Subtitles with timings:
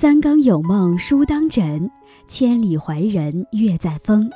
[0.00, 1.90] 三更有梦书当枕，
[2.26, 4.30] 千里怀人月在风。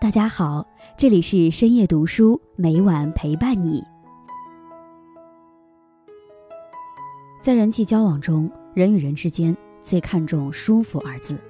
[0.00, 0.64] 大家好，
[0.96, 3.82] 这里是深夜读书，每晚陪伴你。
[7.42, 11.40] 在人际交往中，人与人之间最看重“舒服”二字，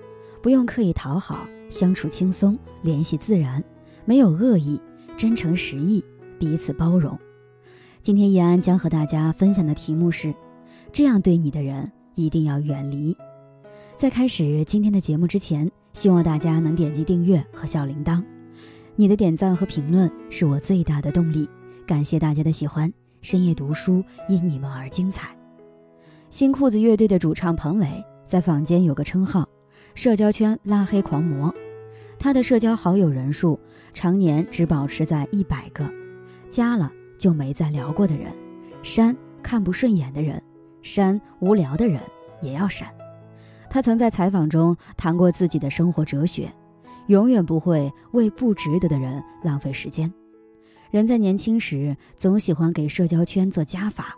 [0.41, 3.63] 不用刻意讨好，相处轻松，联系自然，
[4.07, 4.81] 没有恶意，
[5.19, 6.03] 真诚实意，
[6.39, 7.19] 彼此包容。
[8.01, 10.35] 今天叶安将和大家分享的题目是：
[10.95, 11.93] 这样对你的人。
[12.17, 13.13] 一定要远离。
[13.97, 18.23] 在开始今天的节目之前，希望大家能点击订阅和小铃铛。
[18.97, 21.49] 你的点赞和评论是我最大的动力。
[21.87, 25.35] 感谢大家的喜欢，深夜读书因你们而精彩。
[26.29, 29.49] 新裤子乐队的主唱彭磊在坊间有个称号——
[29.95, 31.55] 社交圈拉黑狂魔。
[32.19, 33.59] 他的社交好友人数
[33.93, 35.89] 常年只保持在一百个，
[36.51, 38.33] 加了就没再聊过的人，
[38.83, 40.43] 删看不顺眼的人。
[40.83, 42.01] 删无聊的人
[42.43, 42.94] 也要删。
[43.75, 46.49] 他曾在采访中谈过自己的生活哲学：
[47.09, 50.09] 永远不会为不值得的人浪费时间。
[50.93, 54.15] 人在年轻时总喜欢给社交圈做加法，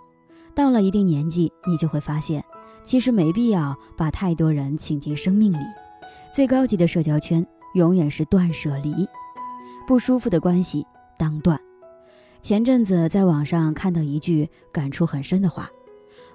[0.55, 2.45] 到了一定年纪，你就会发现，
[2.85, 5.65] 其实没必要把太多人请进生命里。
[6.35, 9.09] 最高级的社交圈永远是断舍离，
[9.87, 10.85] 不舒服的关系
[11.19, 11.59] 当断。
[12.43, 15.71] 前阵子在网上看到一句感触很深的话。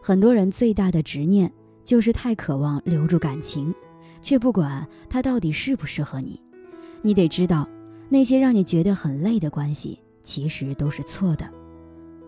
[0.04, 1.54] 很多人最大的执念
[1.84, 3.74] 就是太渴望留住感情，
[4.22, 6.40] 却不管他到底适不适合你。
[7.02, 7.68] 你得知道，
[8.10, 11.50] 那些让你觉得很累的关系，其实都是错的。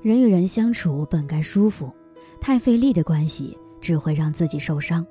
[0.02, 1.92] 人与人相处本该舒服，
[2.42, 5.06] 太费力的关系只会让自己受伤。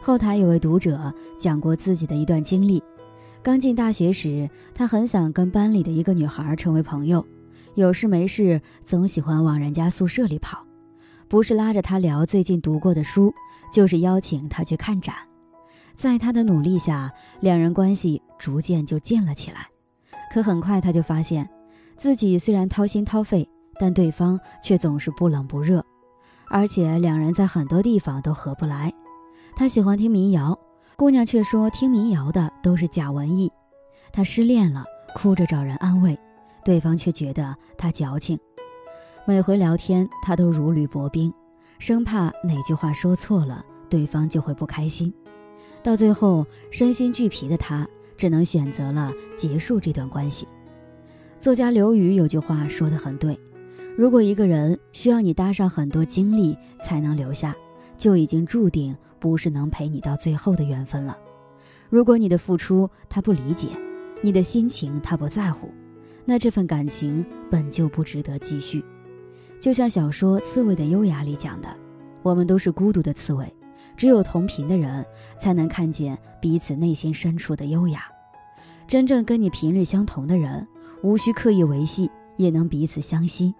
[0.00, 2.82] 后台有位读者讲过自己的一段经历：
[3.42, 7.26] 刚进大学时，他很想跟班里的一个女孩成为朋友，
[7.74, 10.64] 有事没事总喜欢往人家宿舍里跑。
[11.26, 13.34] 不是拉着他聊最近读过的书，
[13.74, 15.16] 就是邀请他去看展。
[15.96, 19.66] 在他的努力下，两人关系逐渐就近了起来。
[20.32, 21.50] 可很快他就发现，
[21.96, 23.48] 自己虽然掏心掏肺，
[23.80, 25.84] 但对方却总是不冷不热，
[26.48, 28.92] 而且两人在很多地方都合不来。
[29.56, 30.56] 他喜欢听民谣，
[30.94, 33.50] 姑娘却说听民谣的都是假文艺。
[34.12, 34.84] 他失恋了，
[35.16, 36.16] 哭着找人安慰，
[36.64, 38.38] 对方却觉得他矫情。
[39.26, 41.32] 每回聊天，他都如履薄冰，
[41.78, 45.12] 生怕哪句话说错了，对方就会不开心。
[45.82, 47.86] 到最后，身心俱疲的他，
[48.16, 50.48] 只能选择了结束这段关系。
[51.40, 53.38] 作家刘瑜有句话说得很对：
[53.96, 57.54] 如果一个人需要你搭上很多精力才能留下，
[57.98, 61.18] 就已经注定不是能陪你到最后的缘分了。
[61.90, 63.68] 如果你的付出他不理解，
[64.22, 65.70] 你的心情他不在乎，
[66.24, 68.82] 那这份感情本就不值得继续。
[69.64, 71.74] 就像小说《刺猬的优雅》里讲的，
[72.22, 73.50] 我们都是孤独的刺猬，
[73.96, 75.02] 只有同频的人
[75.40, 78.04] 才能看见彼此内心深处的优雅。
[78.86, 80.68] 真正跟你频率相同的人，
[81.02, 83.54] 无需刻意维系，也能彼此相惜。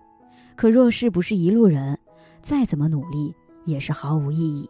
[0.54, 1.98] 可若是不是一路人，
[2.42, 3.34] 再怎么努力
[3.64, 4.68] 也是毫无意义。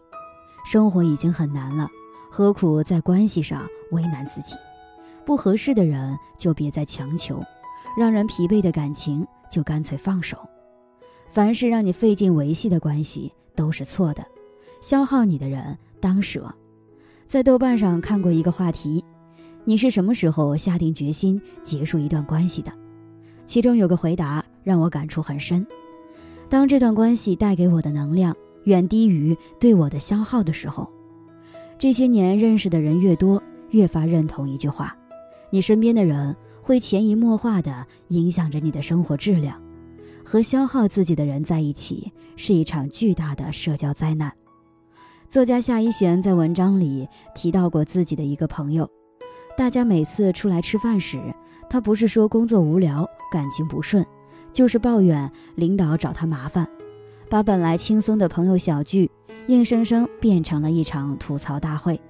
[0.64, 1.90] 生活已经很难了，
[2.30, 4.54] 何苦在关系上为难自己？
[5.26, 7.42] 不合适的人就别再强求，
[7.98, 10.38] 让人疲惫的感情就干脆放手。
[11.34, 14.24] 凡是让你费劲维系的关系都是错的，
[14.80, 16.48] 消耗你的人当舍。
[17.26, 19.04] 在豆瓣上看过一个话题：
[19.64, 22.72] 你是什么时候下定决心结束一段关系的？
[23.46, 25.66] 其中有个回答让我感触很深：
[26.48, 30.88] 当这段关系带给我的能量远低于对我的消耗的时候。
[31.80, 34.96] 这些年认识的人越多，越发认同一句话：
[35.50, 39.60] 你身边的人会潜移默化地影响着你的生活质量。
[40.24, 44.32] 和消耗自己的人在一起是一场巨大的社交灾难。
[45.30, 48.88] 作家夏一璇在文章里提到过自己的一个朋友，
[49.56, 51.20] 大家每次出来吃饭时，
[51.68, 54.04] 他不是说工作无聊、感情不顺，
[54.52, 56.66] 就是抱怨领导找他麻烦，
[57.28, 59.10] 把本来轻松的朋友小聚，
[59.48, 62.00] 硬生生变成了一场吐槽大会。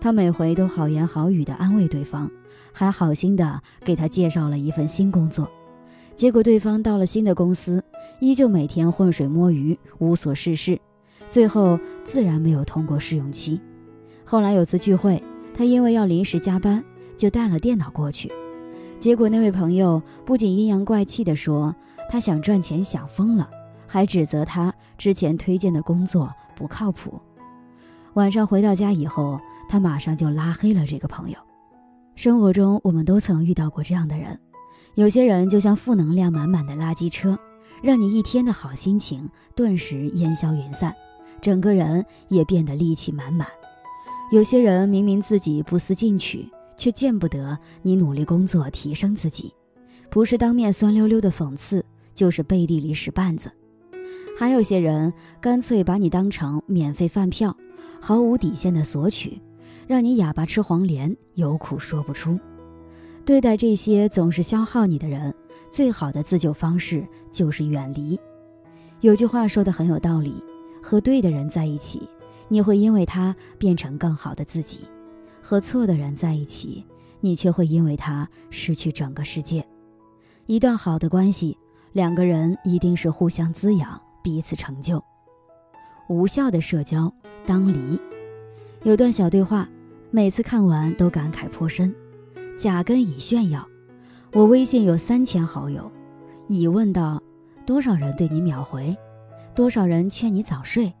[0.00, 2.30] 他每回都好言好语地安慰对方，
[2.72, 5.50] 还好心地给他介绍了一份新工作。
[6.16, 7.82] 结果对方到了新的公司，
[8.20, 10.80] 依旧每天浑水摸鱼，无所事事，
[11.28, 13.60] 最后自然没有通过试用期。
[14.24, 15.22] 后来有次聚会，
[15.52, 16.82] 他因为要临时加班，
[17.16, 18.30] 就带了电脑过去。
[19.00, 21.74] 结果那位朋友不仅阴阳怪气地说
[22.08, 23.50] 他想赚钱想疯了，
[23.86, 27.20] 还指责他之前推荐的工作不靠谱。
[28.14, 31.38] 晚上回到家以后，他马上就拉黑了这个朋友。
[32.14, 34.38] 生活中我们都曾遇到过这样的人。
[34.94, 37.38] 有些人就像负能量满满的垃圾车，
[37.82, 40.94] 让你一天的好心情顿时烟消云散，
[41.40, 43.48] 整个人也变得戾气满满。
[44.30, 46.46] 有些人明明自己不思进取，
[46.76, 49.52] 却见不得你努力工作提升自己，
[50.10, 51.84] 不是当面酸溜溜的讽刺，
[52.14, 53.50] 就是背地里使绊子。
[54.38, 57.56] 还有些人干脆把你当成免费饭票，
[58.00, 59.40] 毫无底线的索取，
[59.86, 62.38] 让你哑巴吃黄连，有苦说不出。
[63.24, 65.32] 对待这些总是消耗你的人，
[65.70, 68.18] 最好的自救方式就是远离。
[69.00, 70.42] 有句话说的很有道理：
[70.82, 72.08] 和对的人在一起，
[72.48, 74.78] 你会因为他变成更好的自己；
[75.40, 76.84] 和错的人在一起，
[77.20, 79.64] 你却会因为他失去整个世界。
[80.46, 81.56] 一段好的关系，
[81.92, 85.02] 两个人一定是互相滋养、彼此成就。
[86.08, 87.12] 无效的社交
[87.46, 87.98] 当离。
[88.82, 89.68] 有段小对话，
[90.10, 91.94] 每次看完都感慨颇深。
[92.62, 93.66] 甲跟乙炫耀
[94.34, 95.90] ：“我微信有三千好友。”
[96.46, 97.20] 乙问道
[97.66, 98.96] ：“多少人对你秒回？
[99.52, 100.94] 多少人劝你早睡？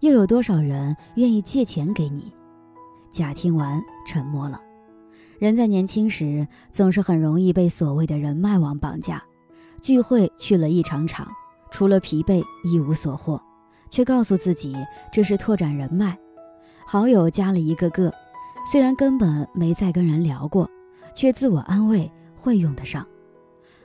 [0.00, 2.30] 又有多少人愿意借钱给你？”
[3.10, 4.60] 甲听完沉默了。
[5.38, 9.24] 人在年轻时总是很容易被所谓的人脉网绑架，
[9.80, 11.26] 聚会去了一场场，
[11.70, 13.40] 除了疲惫一无所获，
[13.88, 14.76] 却告诉自己
[15.10, 16.18] 这是拓展人脉。
[16.86, 18.12] 好友加了一个个，
[18.70, 20.68] 虽然根本没再跟人聊过。
[21.14, 23.06] 却自我安慰会用得上，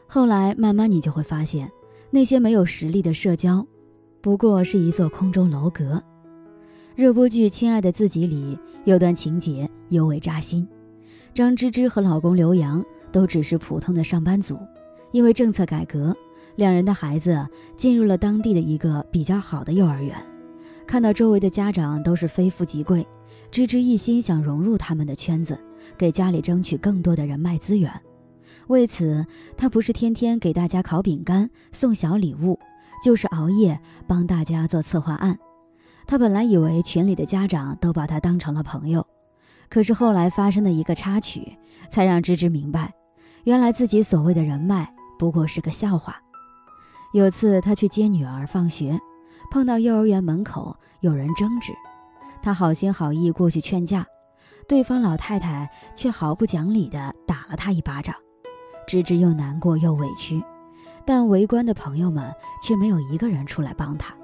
[0.07, 1.71] 后来慢慢你就会发现，
[2.09, 3.65] 那些没有实力的社交，
[4.21, 6.01] 不过是一座空中楼阁。
[6.95, 10.67] 热播剧《亲爱的自己》里有段情节尤为扎心：
[11.33, 14.59] 张芝芝和老公刘洋都只是普通的上班族，
[15.11, 16.15] 因为政策改革，
[16.55, 20.15] 两人的孩子进入了当地的一个比较好的幼儿园。
[20.85, 23.07] 看到周围的家长都是非富即贵，
[23.49, 25.57] 芝芝一心想融入他们的圈子。
[25.97, 27.91] 给家里争取更多的人脉资源，
[28.67, 29.25] 为此，
[29.57, 32.59] 他不是天天给大家烤饼干、送小礼物，
[33.03, 35.37] 就是熬夜帮大家做策划案。
[36.05, 39.05] 他本来以为群里的家长都把他当成了朋友，
[39.69, 41.57] 可是后来发生的一个插曲，
[41.89, 42.93] 才让芝芝明白，
[43.45, 46.21] 原来自己所谓的人脉不过是个笑话。
[47.13, 48.99] 有次他去接女儿放学，
[49.51, 51.71] 碰到幼儿园门口有人争执，
[52.41, 54.05] 他好心好意过去劝架。
[54.67, 58.15] 对方老太太却毫不讲理地打了他一巴掌，
[58.87, 60.41] 芝芝又难过又委屈，
[61.05, 62.33] 但围观的朋友们
[62.63, 64.15] 却没有一个人出来帮他。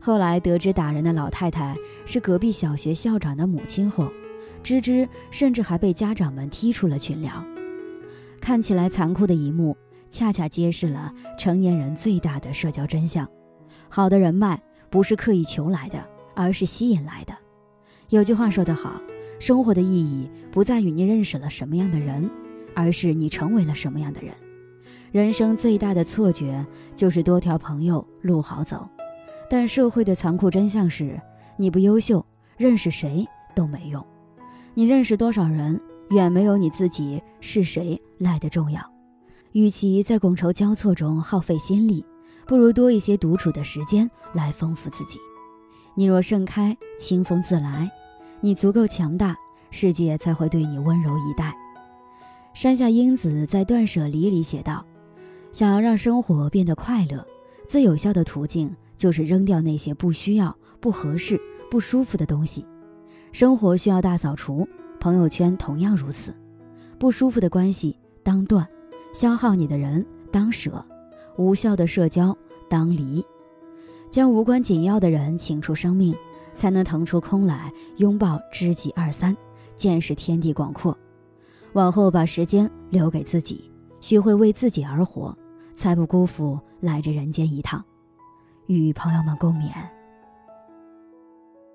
[0.00, 1.74] 后来得知打人的老太太
[2.06, 4.10] 是隔壁小学校长的母亲后，
[4.62, 7.32] 芝芝甚至还被家长们踢出了群聊。
[8.40, 9.76] 看起来残酷的一幕，
[10.08, 13.28] 恰恰揭示了成年人最大的社交真相：
[13.88, 16.02] 好的人脉不是刻意求来的，
[16.34, 17.34] 而是吸引来的。
[18.08, 18.98] 有句话说得好。
[19.38, 22.28] 生活的意义不在于你认识了什么样的人，
[22.74, 24.32] 而是你成为了什么样的人。
[25.10, 26.64] 人生最大的错觉
[26.94, 28.86] 就是多条朋友路好走，
[29.48, 31.18] 但社会的残酷真相是，
[31.56, 32.24] 你不优秀，
[32.56, 34.04] 认识谁都没用。
[34.74, 35.80] 你认识多少人，
[36.10, 38.82] 远没有你自己是谁来的重要。
[39.52, 42.04] 与其在觥筹交错中耗费心力，
[42.46, 45.18] 不如多一些独处的时间来丰富自己。
[45.94, 47.90] 你若盛开，清风自来。
[48.40, 49.36] 你足够强大，
[49.70, 51.52] 世界才会对你温柔以待。
[52.54, 54.84] 山下英子在《断舍离》里写道
[55.52, 57.26] ：“想要让生活变得快乐，
[57.66, 62.64] 最有效的途径就是扔掉那些不需要、不合适、不舒服的东西。
[63.32, 64.66] 生活需要大扫除，
[65.00, 66.32] 朋友圈同样如此。
[66.96, 68.66] 不舒服的关系当断，
[69.12, 70.84] 消耗你的人当舍，
[71.36, 72.36] 无效的社交
[72.68, 73.24] 当离，
[74.10, 76.14] 将无关紧要的人请出生命。”
[76.58, 79.34] 才能腾出空来拥抱知己二三，
[79.76, 80.96] 见识天地广阔。
[81.74, 85.36] 往后把时间留给自己，学会为自己而活，
[85.76, 87.82] 才不辜负来这人间一趟。
[88.66, 89.70] 与朋友们共勉。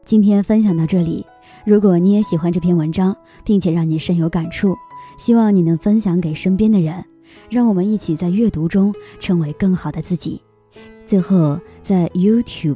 [0.03, 1.25] 今天分享到这里，
[1.65, 4.75] 如果你也喜欢这篇文章，并且让你深有感触，
[5.17, 7.03] 希望你能分享给身边的人，
[7.49, 10.41] 让我们一起在阅读中成为更好的自己。
[11.05, 12.75] 最后，在 YouTube。